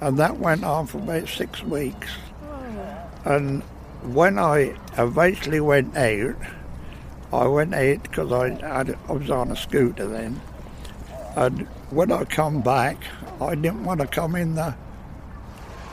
And 0.00 0.18
that 0.18 0.38
went 0.38 0.64
on 0.64 0.86
for 0.86 0.98
about 0.98 1.28
six 1.28 1.62
weeks. 1.62 2.08
And 3.24 3.62
when 4.02 4.38
I 4.38 4.74
eventually 4.96 5.60
went 5.60 5.96
out, 5.96 6.36
I 7.32 7.46
went 7.46 7.74
out 7.74 8.02
because 8.04 8.32
I, 8.32 8.50
had, 8.50 8.96
I 9.08 9.12
was 9.12 9.30
on 9.30 9.50
a 9.50 9.56
scooter 9.56 10.06
then. 10.06 10.40
And 11.36 11.66
when 11.90 12.10
I 12.10 12.24
come 12.24 12.62
back, 12.62 12.96
I 13.40 13.54
didn't 13.54 13.84
want 13.84 14.00
to 14.00 14.06
come 14.06 14.34
in 14.34 14.54
the 14.54 14.74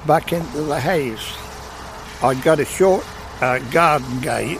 back 0.07 0.31
into 0.33 0.61
the 0.61 0.79
house. 0.79 1.37
I 2.23 2.35
got 2.41 2.59
a 2.59 2.65
short 2.65 3.03
uh, 3.41 3.59
garden 3.71 4.19
gate 4.21 4.59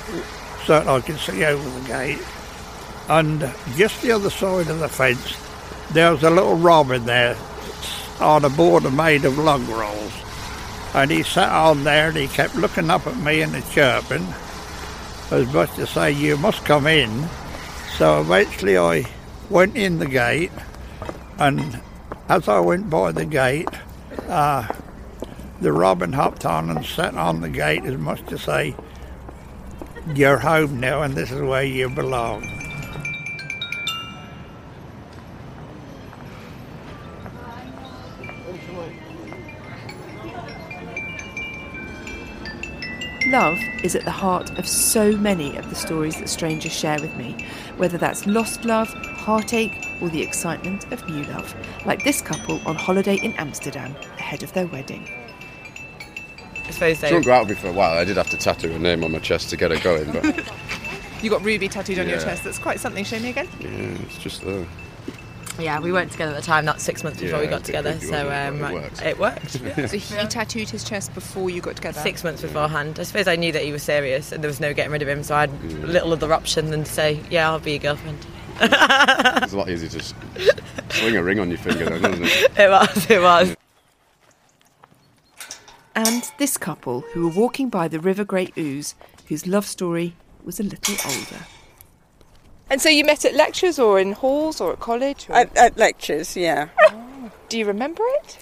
so 0.65 0.79
that 0.79 0.87
I 0.87 1.01
could 1.01 1.17
see 1.17 1.43
over 1.43 1.79
the 1.79 1.87
gate. 1.87 2.21
And 3.07 3.39
just 3.75 4.01
the 4.01 4.11
other 4.11 4.29
side 4.29 4.67
of 4.67 4.79
the 4.79 4.89
fence, 4.89 5.37
there 5.91 6.11
was 6.11 6.23
a 6.23 6.29
little 6.29 6.55
robin 6.55 7.05
there 7.05 7.37
on 8.19 8.45
a 8.45 8.49
border 8.49 8.91
made 8.91 9.25
of 9.25 9.37
lug 9.37 9.67
rolls. 9.69 10.13
And 10.93 11.11
he 11.11 11.23
sat 11.23 11.51
on 11.51 11.83
there 11.83 12.07
and 12.07 12.17
he 12.17 12.27
kept 12.27 12.55
looking 12.55 12.89
up 12.89 13.05
at 13.05 13.17
me 13.17 13.41
and 13.41 13.53
chirping, 13.69 14.25
as 15.31 15.53
much 15.53 15.75
to 15.75 15.85
say, 15.85 16.11
You 16.11 16.37
must 16.37 16.65
come 16.65 16.87
in. 16.87 17.27
So 17.97 18.21
eventually 18.21 18.77
I 18.77 19.05
went 19.49 19.75
in 19.75 19.99
the 19.99 20.07
gate, 20.07 20.51
and 21.37 21.81
as 22.29 22.47
I 22.47 22.59
went 22.59 22.89
by 22.89 23.11
the 23.11 23.25
gate, 23.25 23.69
uh, 24.27 24.67
the 25.61 25.71
robin 25.71 26.11
hopped 26.11 26.45
on 26.45 26.69
and 26.69 26.85
sat 26.85 27.15
on 27.15 27.41
the 27.41 27.49
gate 27.49 27.85
as 27.85 27.97
much 27.97 28.25
to 28.27 28.37
say, 28.37 28.75
You're 30.13 30.39
home 30.39 30.79
now 30.79 31.01
and 31.01 31.13
this 31.13 31.31
is 31.31 31.41
where 31.41 31.63
you 31.63 31.89
belong. 31.89 32.51
Love 43.27 43.57
is 43.83 43.95
at 43.95 44.05
the 44.05 44.11
heart 44.11 44.57
of 44.59 44.67
so 44.67 45.13
many 45.13 45.57
of 45.57 45.67
the 45.69 45.75
stories 45.75 46.15
that 46.19 46.29
strangers 46.29 46.71
share 46.71 46.99
with 47.01 47.15
me, 47.15 47.35
whether 47.77 47.97
that's 47.97 48.27
lost 48.27 48.65
love, 48.65 48.87
heartache, 48.93 49.83
or 49.99 50.09
the 50.09 50.21
excitement 50.21 50.91
of 50.91 51.09
new 51.09 51.23
love, 51.23 51.55
like 51.85 52.03
this 52.03 52.21
couple 52.21 52.61
on 52.67 52.75
holiday 52.75 53.15
in 53.15 53.33
Amsterdam 53.33 53.95
ahead 54.19 54.43
of 54.43 54.53
their 54.53 54.67
wedding. 54.67 55.24
I 56.67 56.71
suppose 56.71 56.97
She 56.97 57.01
they. 57.01 57.11
won't 57.13 57.25
go 57.25 57.31
out 57.33 57.47
with 57.47 57.57
me 57.57 57.61
for 57.61 57.67
a 57.69 57.73
while. 57.73 57.97
I 57.97 58.03
did 58.05 58.17
have 58.17 58.29
to 58.31 58.37
tattoo 58.37 58.71
her 58.71 58.79
name 58.79 59.03
on 59.03 59.11
my 59.11 59.19
chest 59.19 59.49
to 59.51 59.57
get 59.57 59.71
her 59.71 59.79
going, 59.79 60.11
but 60.11 60.51
You 61.21 61.29
got 61.29 61.43
Ruby 61.43 61.67
tattooed 61.69 61.99
on 61.99 62.07
your 62.09 62.19
chest. 62.19 62.43
That's 62.43 62.59
quite 62.59 62.79
something. 62.79 63.03
Show 63.05 63.19
me 63.19 63.29
again. 63.29 63.47
yeah, 63.59 63.69
it's 63.69 64.17
just 64.19 64.41
there. 64.43 64.65
Yeah, 65.57 65.79
we 65.79 65.91
weren't 65.93 66.11
together 66.11 66.33
at 66.33 66.35
the 66.35 66.45
time. 66.45 66.65
That's 66.65 66.83
six 66.83 67.01
months 67.03 67.21
before 67.21 67.39
we 67.39 67.47
got 67.47 67.63
together. 67.63 67.97
So 68.01 68.29
um, 68.29 68.57
it 68.57 68.61
right, 68.61 68.73
works. 68.73 69.01
it 69.01 69.17
worked. 69.17 69.51
So 69.89 69.97
he 69.97 70.27
tattooed 70.27 70.69
his 70.69 70.83
chest 70.83 71.13
before 71.13 71.49
you 71.49 71.61
got 71.61 71.77
together. 71.77 71.99
Six 72.01 72.23
months 72.25 72.41
beforehand. 72.41 72.99
I 72.99 73.03
suppose 73.03 73.27
I 73.27 73.37
knew 73.37 73.53
that 73.53 73.63
he 73.63 73.71
was 73.71 73.81
serious 73.81 74.33
and 74.33 74.43
there 74.43 74.49
was 74.49 74.59
no 74.59 74.73
getting 74.73 74.91
rid 74.91 75.01
of 75.01 75.07
him. 75.07 75.23
So 75.23 75.33
I 75.33 75.41
had 75.41 75.63
little 75.83 76.11
other 76.11 76.33
option 76.33 76.71
than 76.71 76.83
to 76.83 76.91
say, 76.91 77.21
"Yeah, 77.31 77.49
I'll 77.49 77.59
be 77.59 77.71
your 77.71 77.79
girlfriend." 77.79 78.17
It's 78.59 79.53
a 79.53 79.57
lot 79.57 79.69
easier 79.69 79.87
to 79.89 79.97
just 79.97 80.15
sling 80.89 81.15
a 81.15 81.23
ring 81.23 81.39
on 81.39 81.49
your 81.49 81.57
finger, 81.57 81.85
then, 81.85 82.13
isn't 82.13 82.25
it? 82.25 82.51
It 82.59 82.69
was. 82.69 83.09
It 83.09 83.21
was. 83.21 83.55
And 85.95 86.29
this 86.37 86.57
couple 86.57 87.01
who 87.13 87.23
were 87.23 87.33
walking 87.33 87.69
by 87.69 87.87
the 87.87 87.99
River 87.99 88.25
Great 88.25 88.57
Ouse, 88.57 88.95
whose 89.27 89.47
love 89.47 89.65
story 89.65 90.13
was 90.43 90.59
a 90.59 90.63
little 90.63 90.95
older. 91.05 91.45
And 92.69 92.81
so 92.81 92.89
you 92.89 93.05
met 93.05 93.23
at 93.23 93.33
lectures 93.33 93.79
or 93.79 93.99
in 93.99 94.11
halls 94.11 94.59
or 94.59 94.73
at 94.73 94.79
college? 94.79 95.27
Or... 95.29 95.35
At, 95.35 95.55
at 95.55 95.77
lectures, 95.77 96.35
yeah. 96.35 96.69
Oh. 96.81 97.31
Do 97.47 97.57
you 97.57 97.65
remember 97.65 98.03
it? 98.05 98.37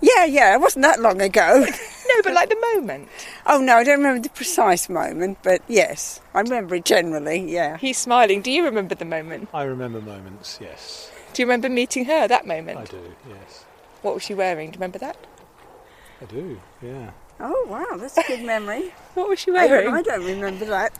Yeah, 0.00 0.24
yeah, 0.24 0.54
it 0.54 0.60
wasn't 0.60 0.84
that 0.84 1.00
long 1.00 1.20
ago. 1.20 1.66
No, 2.06 2.20
but 2.22 2.34
like 2.34 2.50
the 2.50 2.60
moment. 2.74 3.08
oh 3.46 3.62
no, 3.62 3.76
I 3.76 3.82
don't 3.82 3.96
remember 3.96 4.22
the 4.22 4.28
precise 4.28 4.90
moment, 4.90 5.38
but 5.42 5.62
yes, 5.68 6.20
I 6.34 6.40
remember 6.40 6.74
it 6.74 6.84
generally, 6.84 7.50
yeah. 7.50 7.78
He's 7.78 7.96
smiling. 7.96 8.42
Do 8.42 8.50
you 8.52 8.62
remember 8.62 8.94
the 8.94 9.06
moment? 9.06 9.48
I 9.54 9.62
remember 9.62 10.02
moments, 10.02 10.58
yes. 10.60 11.10
Do 11.32 11.40
you 11.40 11.46
remember 11.46 11.70
meeting 11.70 12.04
her 12.04 12.28
that 12.28 12.46
moment? 12.46 12.78
I 12.78 12.84
do, 12.84 13.00
yes. 13.26 13.64
What 14.02 14.12
was 14.12 14.22
she 14.22 14.34
wearing? 14.34 14.70
Do 14.70 14.76
you 14.76 14.80
remember 14.80 14.98
that? 14.98 15.16
I 16.20 16.24
do, 16.26 16.60
yeah. 16.82 17.10
Oh 17.40 17.66
wow, 17.68 17.96
that's 17.96 18.16
a 18.16 18.22
good 18.22 18.42
memory. 18.44 18.92
What 19.14 19.28
was 19.28 19.40
she 19.40 19.50
I, 19.50 19.66
wearing? 19.66 19.86
don't, 19.86 19.94
I 19.94 20.02
don't 20.02 20.24
remember 20.24 20.64
that. 20.66 20.98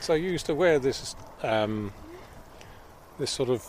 So 0.00 0.14
you 0.14 0.30
used 0.30 0.46
to 0.46 0.54
wear 0.54 0.78
this, 0.78 1.16
um, 1.42 1.92
this 3.18 3.30
sort 3.30 3.48
of. 3.48 3.66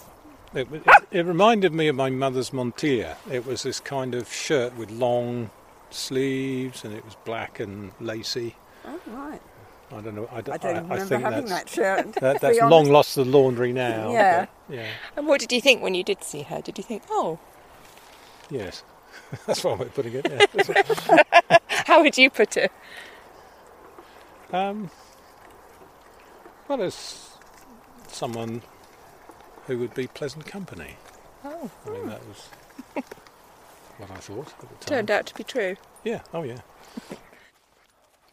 It, 0.54 0.68
it, 0.72 0.84
it 1.12 1.26
reminded 1.26 1.74
me 1.74 1.90
of 1.90 1.96
my 1.96 2.10
mother's 2.10 2.52
mantilla. 2.52 3.16
It 3.30 3.46
was 3.46 3.64
this 3.64 3.80
kind 3.82 4.16
of 4.16 4.32
shirt 4.32 4.78
with 4.78 4.90
long 4.90 5.50
sleeves, 5.90 6.86
and 6.86 6.94
it 6.94 7.04
was 7.04 7.16
black 7.26 7.60
and 7.60 7.92
lacy. 8.00 8.56
Oh 8.86 9.00
right. 9.08 9.42
I 9.92 10.02
don't 10.02 10.16
know. 10.16 10.28
I, 10.32 10.38
I 10.38 10.42
don't, 10.42 10.62
don't 10.62 10.66
I, 10.66 10.80
remember 10.80 11.06
think 11.06 11.22
having 11.24 11.46
that's, 11.46 11.50
that 11.50 11.70
shirt. 11.70 12.14
that, 12.14 12.42
that's 12.42 12.60
honest. 12.60 12.72
long 12.72 12.90
lost 12.90 13.14
to 13.16 13.24
the 13.24 13.30
laundry 13.30 13.72
now. 13.72 14.12
Yeah. 14.12 14.48
but, 14.68 14.76
yeah. 14.76 14.88
And 15.16 15.28
what 15.28 15.40
did 15.40 15.52
you 15.52 15.62
think 15.62 15.84
when 15.84 15.94
you 15.94 16.04
did 16.04 16.24
see 16.24 16.42
her? 16.44 16.62
Did 16.62 16.78
you 16.78 16.84
think, 16.84 17.04
oh, 17.10 17.40
Yes. 18.50 18.84
that's 19.48 19.64
one 19.64 19.80
way 19.80 19.86
of 19.86 19.94
putting 19.94 20.14
it. 20.14 20.28
Yeah. 20.30 21.58
how 21.86 22.02
would 22.02 22.18
you 22.18 22.30
put 22.30 22.58
it? 22.58 22.72
Um, 24.52 24.90
well, 26.68 26.82
as 26.82 27.30
someone 28.08 28.62
who 29.68 29.78
would 29.80 29.94
be 29.94 30.08
pleasant 30.08 30.46
company. 30.46 30.96
Oh, 31.44 31.70
I 31.86 31.90
mean, 31.90 32.08
that 32.08 32.26
was 32.28 32.50
what 33.98 34.12
I 34.12 34.16
thought 34.16 34.48
at 34.48 34.60
the 34.60 34.66
time. 34.66 34.98
turned 34.98 35.12
out 35.12 35.26
to 35.28 35.36
be 35.36 35.44
true. 35.44 35.76
Yeah. 36.04 36.22
Oh, 36.34 36.44
yeah. 36.44 36.62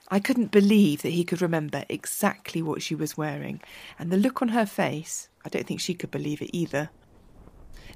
I 0.09 0.21
couldn't 0.21 0.51
believe 0.51 1.03
that 1.03 1.11
he 1.11 1.25
could 1.25 1.41
remember 1.41 1.85
exactly 1.89 2.61
what 2.61 2.83
she 2.83 2.95
was 2.95 3.17
wearing, 3.17 3.63
and 3.99 4.11
the 4.11 4.19
look 4.19 4.43
on 4.43 4.49
her 4.49 4.67
face, 4.67 5.29
I 5.45 5.49
don't 5.49 5.67
think 5.67 5.81
she 5.81 5.95
could 5.95 6.11
believe 6.11 6.43
it 6.43 6.51
either. 6.53 6.91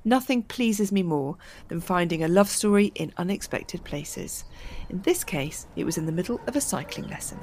Nothing 0.07 0.45
pleases 0.45 0.93
me 0.93 1.03
more 1.03 1.37
than 1.67 1.81
finding 1.81 2.23
a 2.23 2.29
love 2.29 2.49
story 2.49 2.93
in 2.95 3.13
unexpected 3.17 3.83
places. 3.83 4.45
In 4.89 5.03
this 5.03 5.25
case, 5.25 5.67
it 5.75 5.83
was 5.83 5.99
in 5.99 6.07
the 6.07 6.13
middle 6.13 6.41
of 6.47 6.55
a 6.55 6.61
cycling 6.61 7.09
lesson. 7.09 7.41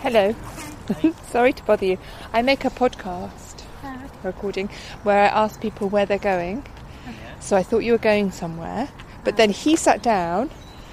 Hello. 0.00 0.34
Sorry 1.30 1.54
to 1.54 1.62
bother 1.64 1.86
you. 1.86 1.98
I 2.34 2.42
make 2.42 2.66
a 2.66 2.70
podcast 2.70 3.62
uh-huh. 3.82 4.08
recording 4.22 4.68
where 5.02 5.22
I 5.22 5.28
ask 5.28 5.58
people 5.58 5.88
where 5.88 6.04
they're 6.04 6.18
going. 6.18 6.62
Oh, 7.08 7.14
so 7.40 7.56
I 7.56 7.62
thought 7.62 7.84
you 7.84 7.92
were 7.92 7.98
going 8.12 8.30
somewhere, 8.30 8.90
but 9.24 9.32
uh-huh. 9.32 9.38
then 9.38 9.50
he 9.50 9.76
sat 9.76 10.02
down 10.02 10.50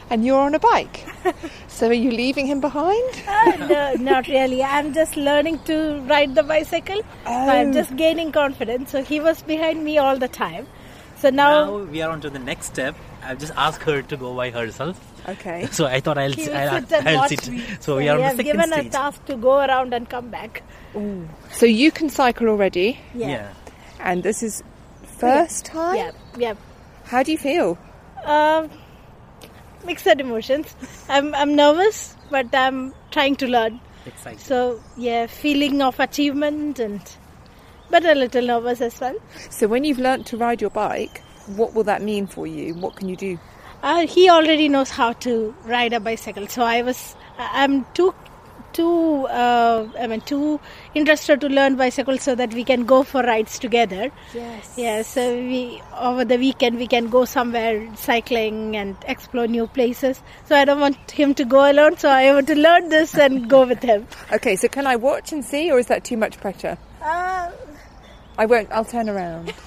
and 0.09 0.25
you're 0.25 0.39
on 0.39 0.53
a 0.55 0.59
bike. 0.59 1.05
so 1.67 1.87
are 1.87 1.93
you 1.93 2.11
leaving 2.11 2.45
him 2.47 2.59
behind? 2.61 3.23
no, 3.69 3.93
not 3.95 4.27
really. 4.27 4.63
I'm 4.63 4.93
just 4.93 5.15
learning 5.17 5.59
to 5.65 5.99
ride 6.01 6.35
the 6.35 6.43
bicycle. 6.43 7.01
So 7.25 7.31
I'm 7.31 7.73
just 7.73 7.95
gaining 7.95 8.31
confidence. 8.31 8.91
So 8.91 9.03
he 9.03 9.19
was 9.19 9.41
behind 9.41 9.83
me 9.83 9.97
all 9.97 10.17
the 10.17 10.27
time. 10.27 10.67
So 11.17 11.29
now, 11.29 11.65
Now 11.65 11.77
we 11.77 12.01
are 12.01 12.09
on 12.11 12.21
to 12.21 12.29
the 12.29 12.39
next 12.39 12.65
step. 12.67 12.95
I've 13.23 13.37
just 13.39 13.53
asked 13.55 13.81
her 13.83 14.01
to 14.01 14.17
go 14.17 14.35
by 14.35 14.49
herself. 14.51 14.99
Okay. 15.29 15.67
So 15.71 15.85
I 15.85 16.01
thought 16.01 16.17
I'll, 16.17 16.33
he 16.33 16.47
will 16.49 16.57
I'll, 16.57 16.85
sit 16.85 17.07
I'll 17.07 17.29
sit. 17.29 17.81
So 17.81 17.95
we 17.97 18.09
are 18.09 18.17
he 18.17 18.23
on 18.23 18.29
has 18.29 18.37
the 18.37 18.43
second 18.43 18.59
given 18.61 18.71
stage. 18.73 18.85
a 18.87 18.89
task 18.89 19.25
to 19.25 19.37
go 19.37 19.59
around 19.59 19.93
and 19.93 20.09
come 20.09 20.29
back. 20.29 20.63
Ooh. 20.97 21.27
So 21.51 21.65
you 21.65 21.91
can 21.91 22.09
cycle 22.09 22.49
already, 22.49 22.99
Yeah. 23.15 23.29
Yeah. 23.29 23.53
and 24.01 24.21
this 24.21 24.43
is 24.43 24.61
first 25.17 25.63
time. 25.65 25.95
Yeah. 25.95 26.11
Yeah. 26.37 26.53
How 27.05 27.23
do 27.23 27.31
you 27.31 27.37
feel? 27.37 27.77
Um, 28.25 28.69
mixed 29.85 30.07
emotions. 30.07 30.75
I'm 31.09 31.33
I'm 31.35 31.55
nervous, 31.55 32.15
but 32.29 32.53
I'm 32.53 32.93
trying 33.11 33.35
to 33.37 33.47
learn. 33.47 33.79
Excited. 34.05 34.39
So 34.39 34.81
yeah, 34.97 35.27
feeling 35.27 35.81
of 35.81 35.99
achievement 35.99 36.79
and 36.79 37.01
but 37.89 38.05
a 38.05 38.15
little 38.15 38.45
nervous 38.45 38.81
as 38.81 38.99
well. 38.99 39.15
So 39.49 39.67
when 39.67 39.83
you've 39.83 39.99
learnt 39.99 40.25
to 40.27 40.37
ride 40.37 40.61
your 40.61 40.71
bike, 40.71 41.21
what 41.47 41.73
will 41.73 41.83
that 41.83 42.01
mean 42.01 42.27
for 42.27 42.47
you? 42.47 42.73
What 42.75 42.95
can 42.95 43.09
you 43.09 43.15
do? 43.15 43.39
Uh, 43.83 44.07
he 44.07 44.29
already 44.29 44.69
knows 44.69 44.89
how 44.89 45.13
to 45.13 45.53
ride 45.65 45.93
a 45.93 45.99
bicycle, 45.99 46.47
so 46.47 46.63
I 46.63 46.81
was 46.81 47.15
I'm 47.37 47.85
too 47.93 48.13
too 48.73 49.25
uh, 49.27 49.87
I 49.99 50.07
mean 50.07 50.21
too 50.21 50.59
interested 50.93 51.41
to 51.41 51.49
learn 51.49 51.75
bicycle 51.75 52.17
so 52.17 52.35
that 52.35 52.53
we 52.53 52.63
can 52.63 52.85
go 52.85 53.03
for 53.03 53.21
rides 53.21 53.59
together. 53.59 54.11
Yes. 54.33 54.73
Yeah, 54.77 55.01
so 55.03 55.35
we 55.35 55.81
over 55.97 56.25
the 56.25 56.37
weekend 56.37 56.77
we 56.77 56.87
can 56.87 57.09
go 57.09 57.25
somewhere 57.25 57.87
cycling 57.95 58.75
and 58.75 58.95
explore 59.07 59.47
new 59.47 59.67
places. 59.67 60.21
So 60.45 60.55
I 60.55 60.65
don't 60.65 60.79
want 60.79 61.11
him 61.11 61.33
to 61.35 61.45
go 61.45 61.69
alone, 61.71 61.97
so 61.97 62.09
I 62.09 62.33
want 62.33 62.47
to 62.47 62.55
learn 62.55 62.89
this 62.89 63.15
and 63.15 63.49
go 63.49 63.65
with 63.65 63.81
him. 63.81 64.07
Okay, 64.33 64.55
so 64.55 64.67
can 64.67 64.87
I 64.87 64.95
watch 64.95 65.31
and 65.31 65.45
see, 65.45 65.71
or 65.71 65.77
is 65.79 65.87
that 65.87 66.03
too 66.03 66.17
much 66.17 66.39
pressure? 66.39 66.77
Uh, 67.01 67.51
I 68.37 68.45
won't. 68.45 68.71
I'll 68.71 68.85
turn 68.85 69.09
around. 69.09 69.53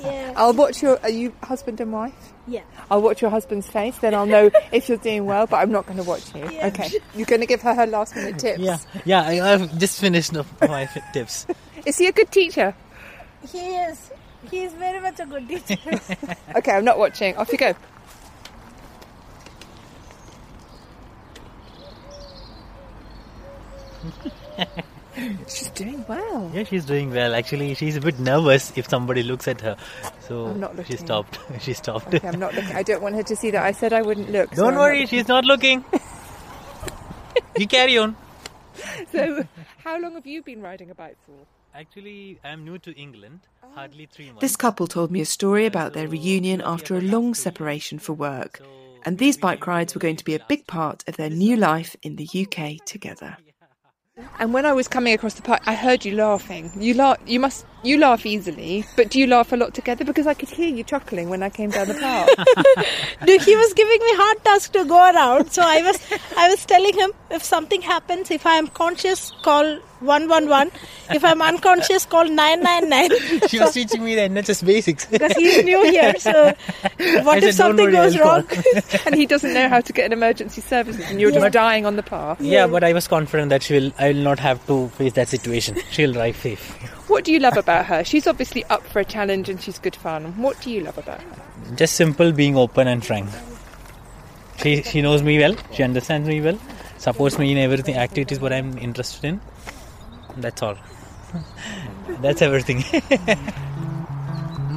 Yeah. 0.00 0.32
I'll 0.36 0.54
watch 0.54 0.82
your. 0.82 0.98
Are 1.02 1.10
you 1.10 1.32
husband 1.42 1.80
and 1.80 1.92
wife? 1.92 2.14
Yeah. 2.46 2.62
I'll 2.90 3.02
watch 3.02 3.20
your 3.20 3.30
husband's 3.30 3.68
face, 3.68 3.96
then 3.98 4.14
I'll 4.14 4.26
know 4.26 4.50
if 4.72 4.88
you're 4.88 4.98
doing 4.98 5.26
well. 5.26 5.46
But 5.46 5.56
I'm 5.56 5.70
not 5.70 5.84
going 5.86 5.98
to 5.98 6.04
watch 6.04 6.34
you. 6.34 6.48
Yeah. 6.50 6.68
Okay. 6.68 6.90
You're 7.14 7.26
going 7.26 7.40
to 7.42 7.46
give 7.46 7.60
her 7.62 7.74
her 7.74 7.86
last 7.86 8.16
minute 8.16 8.38
tips. 8.38 8.58
Yeah, 8.60 8.78
yeah. 9.04 9.22
I, 9.22 9.52
I've 9.52 9.78
just 9.78 10.00
finished 10.00 10.34
up 10.36 10.46
my 10.62 10.86
tips. 11.12 11.46
Is 11.84 11.98
he 11.98 12.06
a 12.06 12.12
good 12.12 12.30
teacher? 12.30 12.74
He 13.46 13.58
is. 13.58 14.10
He 14.50 14.62
is 14.62 14.72
very 14.74 15.00
much 15.00 15.20
a 15.20 15.26
good 15.26 15.48
teacher. 15.48 16.00
Okay, 16.56 16.72
I'm 16.72 16.84
not 16.84 16.98
watching. 16.98 17.36
Off 17.36 17.52
you 17.52 17.58
go. 17.58 17.74
She's 25.48 25.70
doing 25.70 26.04
well. 26.08 26.50
Yeah, 26.54 26.64
she's 26.64 26.84
doing 26.84 27.10
well. 27.10 27.34
Actually, 27.34 27.74
she's 27.74 27.96
a 27.96 28.00
bit 28.00 28.18
nervous 28.18 28.76
if 28.76 28.88
somebody 28.88 29.22
looks 29.22 29.48
at 29.48 29.60
her. 29.62 29.76
So 30.20 30.46
I'm 30.46 30.60
not 30.60 30.86
she 30.86 30.96
stopped. 30.96 31.38
she 31.60 31.72
stopped. 31.72 32.14
Okay, 32.14 32.26
I'm 32.28 32.38
not 32.38 32.54
looking. 32.54 32.76
I 32.76 32.82
don't 32.82 33.02
want 33.02 33.14
her 33.14 33.22
to 33.22 33.36
see 33.36 33.50
that 33.50 33.62
I 33.62 33.72
said 33.72 33.92
I 33.92 34.02
wouldn't 34.02 34.30
look. 34.30 34.50
Don't 34.50 34.68
I'm 34.68 34.74
not 34.74 34.80
worry, 34.80 35.06
she's 35.06 35.28
not 35.28 35.44
looking. 35.44 35.84
you 37.56 37.66
carry 37.66 37.96
on. 37.98 38.16
So, 39.12 39.46
how 39.78 39.98
long 39.98 40.14
have 40.14 40.26
you 40.26 40.42
been 40.42 40.60
riding 40.60 40.90
a 40.90 40.94
bike 40.94 41.16
for? 41.24 41.32
Actually, 41.74 42.38
I'm 42.44 42.64
new 42.64 42.78
to 42.78 42.92
England. 42.92 43.40
Hardly 43.74 44.06
three 44.06 44.26
months. 44.26 44.40
This 44.40 44.56
couple 44.56 44.86
told 44.86 45.10
me 45.10 45.20
a 45.20 45.26
story 45.26 45.66
about 45.66 45.92
their 45.92 46.08
reunion 46.08 46.60
after 46.64 46.96
a 46.96 47.00
long 47.00 47.34
separation 47.34 47.98
for 47.98 48.12
work, 48.12 48.60
and 49.04 49.18
these 49.18 49.36
bike 49.36 49.66
rides 49.66 49.94
were 49.94 50.00
going 50.00 50.16
to 50.16 50.24
be 50.24 50.34
a 50.34 50.44
big 50.48 50.66
part 50.66 51.04
of 51.08 51.16
their 51.16 51.30
new 51.30 51.56
life 51.56 51.96
in 52.02 52.16
the 52.16 52.28
UK 52.28 52.84
together. 52.84 53.36
And 54.38 54.52
when 54.52 54.66
I 54.66 54.72
was 54.72 54.88
coming 54.88 55.12
across 55.14 55.34
the 55.34 55.42
park, 55.42 55.62
I 55.66 55.74
heard 55.74 56.04
you 56.04 56.14
laughing. 56.14 56.70
You 56.76 56.94
laugh. 56.94 57.18
You 57.26 57.40
must. 57.40 57.64
You 57.82 57.98
laugh 57.98 58.26
easily, 58.26 58.84
but 58.96 59.10
do 59.10 59.20
you 59.20 59.28
laugh 59.28 59.52
a 59.52 59.56
lot 59.56 59.72
together? 59.72 60.04
Because 60.04 60.26
I 60.26 60.34
could 60.34 60.48
hear 60.48 60.68
you 60.68 60.82
chuckling 60.82 61.28
when 61.28 61.40
I 61.44 61.50
came 61.50 61.70
down 61.70 61.86
the 61.86 61.94
park. 61.94 62.28
No, 63.26 63.38
he 63.38 63.54
was 63.56 63.72
giving 63.74 63.98
me 64.00 64.12
hard 64.16 64.44
task 64.44 64.72
to 64.72 64.84
go 64.84 64.96
around. 64.96 65.50
So 65.52 65.62
I 65.64 65.82
was, 65.82 65.98
I 66.36 66.48
was 66.48 66.64
telling 66.66 66.94
him 66.94 67.12
if 67.30 67.44
something 67.44 67.80
happens, 67.82 68.30
if 68.30 68.44
I 68.44 68.54
am 68.56 68.66
conscious, 68.68 69.30
call 69.42 69.78
one 70.00 70.28
one 70.28 70.48
one. 70.48 70.70
If 71.10 71.24
I'm 71.24 71.40
unconscious, 71.40 72.04
call 72.06 72.24
nine 72.28 72.60
nine 72.62 72.88
nine. 72.88 73.10
she 73.48 73.58
was 73.60 73.72
teaching 73.72 74.04
me 74.04 74.14
the 74.16 74.22
NHS 74.22 74.66
basics. 74.66 75.06
Because 75.10 75.32
he's 75.36 75.64
new 75.64 75.82
here, 75.84 76.14
so 76.18 76.32
what 76.98 77.28
I 77.28 77.36
if 77.38 77.44
said, 77.44 77.54
something 77.54 77.86
worry, 77.86 77.92
goes 77.92 78.18
wrong? 78.18 78.46
and 79.06 79.14
he 79.14 79.26
doesn't 79.26 79.54
know 79.54 79.68
how 79.68 79.80
to 79.80 79.92
get 79.92 80.06
an 80.06 80.12
emergency 80.12 80.60
services, 80.60 81.04
and 81.08 81.20
you're 81.20 81.30
just 81.30 81.52
dying 81.52 81.86
on 81.86 81.96
the 81.96 82.02
path. 82.02 82.40
Yeah, 82.40 82.66
but 82.66 82.82
I 82.84 82.92
was 82.92 83.06
confident 83.06 83.50
that 83.50 83.62
she 83.62 83.74
will. 83.74 83.92
I 83.98 84.08
will 84.08 84.22
not 84.26 84.38
have 84.40 84.64
to 84.66 84.88
face 85.00 85.12
that 85.14 85.28
situation. 85.28 85.76
She'll 85.90 86.12
drive 86.12 86.36
safe. 86.36 86.64
What 87.08 87.24
do 87.24 87.32
you 87.32 87.38
love 87.38 87.56
about 87.56 87.86
her? 87.86 88.04
She's 88.04 88.26
obviously 88.26 88.64
up 88.64 88.82
for 88.82 89.00
a 89.00 89.04
challenge 89.04 89.48
and 89.48 89.60
she's 89.62 89.78
good 89.78 89.96
fun. 89.96 90.24
What 90.46 90.60
do 90.60 90.70
you 90.70 90.80
love 90.80 90.98
about 90.98 91.22
her? 91.22 91.74
Just 91.76 91.94
simple, 91.94 92.32
being 92.32 92.56
open 92.56 92.88
and 92.88 93.04
frank. 93.04 93.30
She 94.62 94.82
she 94.82 95.02
knows 95.02 95.22
me 95.22 95.38
well. 95.38 95.54
She 95.72 95.82
understands 95.82 96.28
me 96.28 96.40
well. 96.40 96.58
Supports 96.98 97.38
me 97.38 97.52
in 97.52 97.58
everything 97.58 97.96
activities 97.96 98.40
what 98.40 98.52
I'm 98.52 98.76
interested 98.78 99.24
in. 99.24 99.40
That's 100.36 100.62
all. 100.62 100.76
That's 102.20 102.42
everything. 102.42 102.82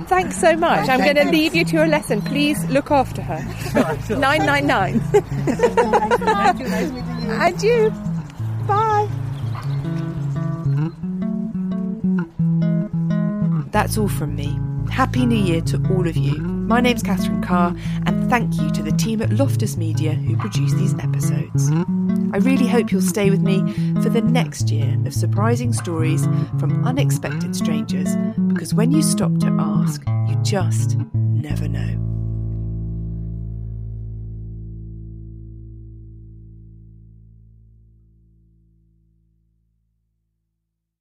Thanks 0.10 0.41
so 0.41 0.56
much. 0.56 0.89
I'm 0.89 1.00
going 1.00 1.15
to 1.18 1.25
leave 1.32 1.53
you 1.56 1.63
to 1.65 1.74
your 1.74 1.88
lesson. 1.88 2.22
Please 2.24 2.65
look 2.65 2.89
after 2.89 3.22
her. 3.22 3.39
999. 4.10 5.00
and 7.46 7.63
you. 7.63 7.91
Bye. 8.68 9.08
That's 13.79 13.98
all 13.98 14.09
from 14.09 14.36
me. 14.36 14.59
Happy 14.91 15.25
New 15.25 15.38
Year 15.38 15.62
to 15.62 15.77
all 15.93 16.05
of 16.05 16.17
you. 16.17 16.36
My 16.41 16.81
name's 16.81 17.01
Catherine 17.01 17.41
Carr, 17.41 17.73
and 18.06 18.30
thank 18.30 18.60
you 18.60 18.69
to 18.71 18.84
the 18.84 18.91
team 18.91 19.21
at 19.21 19.30
Loftus 19.30 19.77
Media 19.77 20.12
who 20.15 20.36
produce 20.36 20.73
these 20.73 20.93
episodes. 20.95 21.71
I 22.34 22.39
really 22.39 22.67
hope 22.67 22.91
you'll 22.91 23.01
stay 23.01 23.30
with 23.30 23.39
me 23.39 23.60
for 24.04 24.10
the 24.10 24.19
next 24.21 24.69
year 24.69 24.97
of 25.06 25.13
surprising 25.13 25.71
stories 25.71 26.25
from 26.60 26.86
unexpected 26.86 27.56
strangers, 27.56 28.17
because 28.49 28.73
when 28.73 28.91
you 28.91 29.01
stop 29.01 29.34
to 29.39 29.58
ask, 29.58 30.04
you 30.27 30.36
just 30.43 30.97
never 31.13 31.69
know. 31.69 32.09